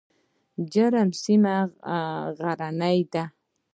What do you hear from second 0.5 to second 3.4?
جرم سیمه غرنۍ ده؟